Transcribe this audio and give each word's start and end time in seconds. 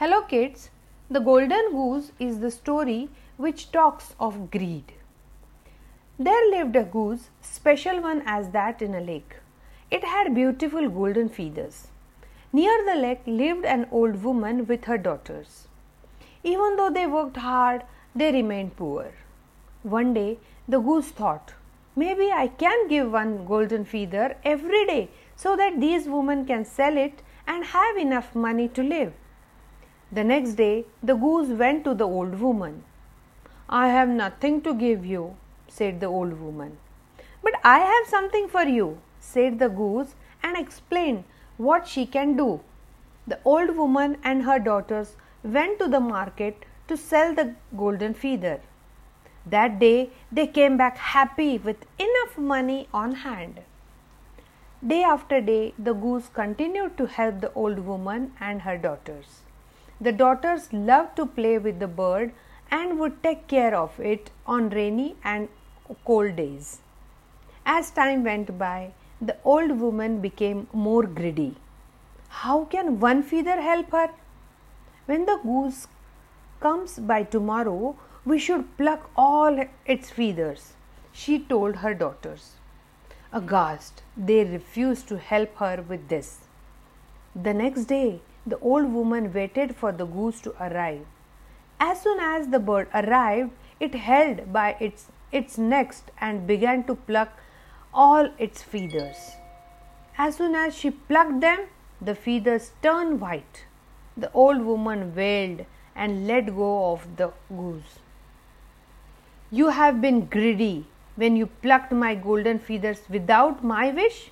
Hello 0.00 0.22
kids, 0.22 0.70
The 1.10 1.18
Golden 1.18 1.72
Goose 1.72 2.12
is 2.20 2.38
the 2.38 2.52
story 2.52 3.08
which 3.36 3.72
talks 3.72 4.14
of 4.20 4.48
greed. 4.48 4.92
There 6.20 6.50
lived 6.52 6.76
a 6.76 6.84
goose, 6.84 7.30
special 7.40 8.00
one 8.00 8.22
as 8.24 8.50
that 8.50 8.80
in 8.80 8.94
a 8.94 9.00
lake. 9.00 9.34
It 9.90 10.04
had 10.04 10.36
beautiful 10.36 10.88
golden 10.88 11.28
feathers. 11.28 11.88
Near 12.52 12.84
the 12.84 12.94
lake 12.94 13.22
lived 13.26 13.64
an 13.64 13.88
old 13.90 14.22
woman 14.22 14.68
with 14.68 14.84
her 14.84 14.98
daughters. 14.98 15.66
Even 16.44 16.76
though 16.76 16.90
they 16.90 17.08
worked 17.08 17.38
hard, 17.38 17.82
they 18.14 18.30
remained 18.30 18.76
poor. 18.76 19.10
One 19.82 20.14
day 20.14 20.38
the 20.68 20.78
goose 20.78 21.08
thought, 21.08 21.54
Maybe 21.96 22.30
I 22.30 22.46
can 22.46 22.86
give 22.86 23.10
one 23.10 23.46
golden 23.46 23.84
feather 23.84 24.36
every 24.44 24.86
day 24.86 25.08
so 25.34 25.56
that 25.56 25.80
these 25.80 26.06
women 26.06 26.46
can 26.46 26.64
sell 26.64 26.96
it 26.96 27.20
and 27.48 27.64
have 27.64 27.96
enough 27.96 28.36
money 28.36 28.68
to 28.68 28.84
live. 28.84 29.12
The 30.10 30.24
next 30.24 30.54
day 30.54 30.86
the 31.02 31.14
goose 31.14 31.48
went 31.48 31.84
to 31.84 31.94
the 31.94 32.06
old 32.06 32.40
woman. 32.40 32.84
I 33.68 33.88
have 33.88 34.08
nothing 34.08 34.62
to 34.62 34.72
give 34.72 35.04
you, 35.04 35.36
said 35.68 36.00
the 36.00 36.06
old 36.06 36.40
woman. 36.40 36.78
But 37.42 37.60
I 37.62 37.80
have 37.80 38.06
something 38.08 38.48
for 38.48 38.62
you, 38.62 38.98
said 39.20 39.58
the 39.58 39.68
goose 39.68 40.14
and 40.42 40.56
explained 40.56 41.24
what 41.58 41.86
she 41.86 42.06
can 42.06 42.36
do. 42.36 42.60
The 43.26 43.38
old 43.44 43.76
woman 43.76 44.16
and 44.24 44.44
her 44.44 44.58
daughters 44.58 45.16
went 45.42 45.78
to 45.80 45.88
the 45.88 46.00
market 46.00 46.64
to 46.88 46.96
sell 46.96 47.34
the 47.34 47.54
golden 47.76 48.14
feather. 48.14 48.60
That 49.44 49.78
day 49.78 50.10
they 50.32 50.46
came 50.46 50.78
back 50.78 50.96
happy 50.96 51.58
with 51.58 51.84
enough 51.98 52.38
money 52.38 52.88
on 52.94 53.12
hand. 53.26 53.60
Day 54.86 55.02
after 55.02 55.40
day, 55.40 55.74
the 55.78 55.92
goose 55.92 56.28
continued 56.32 56.96
to 56.96 57.06
help 57.06 57.40
the 57.40 57.52
old 57.52 57.80
woman 57.80 58.32
and 58.40 58.62
her 58.62 58.78
daughters. 58.78 59.42
The 60.00 60.12
daughters 60.12 60.72
loved 60.72 61.16
to 61.16 61.26
play 61.26 61.58
with 61.58 61.80
the 61.80 61.88
bird 61.88 62.32
and 62.70 62.98
would 63.00 63.22
take 63.22 63.48
care 63.48 63.74
of 63.74 63.98
it 63.98 64.30
on 64.46 64.70
rainy 64.70 65.16
and 65.24 65.48
cold 66.04 66.36
days. 66.36 66.80
As 67.66 67.90
time 67.90 68.22
went 68.24 68.58
by, 68.58 68.92
the 69.20 69.36
old 69.44 69.80
woman 69.80 70.20
became 70.20 70.68
more 70.72 71.02
greedy. 71.02 71.56
How 72.28 72.64
can 72.64 73.00
one 73.00 73.22
feather 73.22 73.60
help 73.60 73.90
her? 73.90 74.10
When 75.06 75.24
the 75.26 75.38
goose 75.42 75.88
comes 76.60 76.98
by 76.98 77.24
tomorrow, 77.24 77.96
we 78.24 78.38
should 78.38 78.76
pluck 78.76 79.10
all 79.16 79.58
its 79.86 80.10
feathers, 80.10 80.74
she 81.12 81.38
told 81.38 81.76
her 81.76 81.94
daughters. 81.94 82.52
Aghast, 83.32 84.02
they 84.16 84.44
refused 84.44 85.08
to 85.08 85.18
help 85.18 85.56
her 85.56 85.84
with 85.88 86.08
this. 86.08 86.40
The 87.34 87.54
next 87.54 87.84
day, 87.84 88.20
the 88.48 88.58
old 88.58 88.92
woman 88.92 89.32
waited 89.32 89.74
for 89.76 89.92
the 89.92 90.06
goose 90.06 90.40
to 90.42 90.54
arrive. 90.62 91.06
As 91.80 92.00
soon 92.02 92.18
as 92.20 92.48
the 92.48 92.58
bird 92.58 92.88
arrived, 92.92 93.50
it 93.78 93.94
held 93.94 94.52
by 94.52 94.76
its, 94.80 95.06
its 95.30 95.58
neck 95.58 95.94
and 96.20 96.46
began 96.46 96.84
to 96.84 96.94
pluck 96.94 97.30
all 97.94 98.30
its 98.38 98.62
feathers. 98.62 99.16
As 100.16 100.36
soon 100.36 100.54
as 100.54 100.74
she 100.74 100.90
plucked 100.90 101.40
them, 101.40 101.66
the 102.00 102.14
feathers 102.14 102.72
turned 102.82 103.20
white. 103.20 103.64
The 104.16 104.32
old 104.32 104.62
woman 104.62 105.14
wailed 105.14 105.64
and 105.94 106.26
let 106.26 106.54
go 106.54 106.92
of 106.92 107.16
the 107.16 107.32
goose. 107.48 108.00
You 109.50 109.68
have 109.68 110.00
been 110.00 110.26
greedy 110.26 110.86
when 111.16 111.36
you 111.36 111.46
plucked 111.46 111.92
my 111.92 112.14
golden 112.14 112.58
feathers 112.58 113.00
without 113.08 113.64
my 113.64 113.90
wish. 113.90 114.30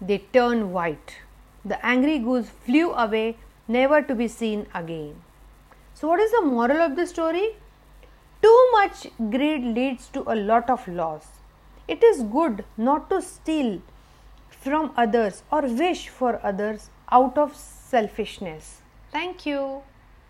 They 0.00 0.18
turned 0.32 0.72
white. 0.72 1.18
The 1.64 1.84
angry 1.84 2.18
goose 2.18 2.48
flew 2.64 2.92
away 2.92 3.36
never 3.68 4.02
to 4.02 4.14
be 4.14 4.28
seen 4.28 4.66
again. 4.74 5.22
So, 5.94 6.08
what 6.08 6.20
is 6.20 6.30
the 6.32 6.42
moral 6.42 6.80
of 6.82 6.96
the 6.96 7.06
story? 7.06 7.56
Too 8.42 8.68
much 8.72 9.06
greed 9.30 9.64
leads 9.64 10.08
to 10.08 10.22
a 10.26 10.36
lot 10.36 10.68
of 10.68 10.86
loss. 10.86 11.26
It 11.88 12.02
is 12.02 12.22
good 12.22 12.64
not 12.76 13.08
to 13.10 13.22
steal 13.22 13.80
from 14.50 14.92
others 14.96 15.42
or 15.50 15.62
wish 15.62 16.08
for 16.08 16.40
others 16.42 16.90
out 17.10 17.38
of 17.38 17.56
selfishness. 17.56 18.82
Thank 19.12 19.46
you. 19.46 19.82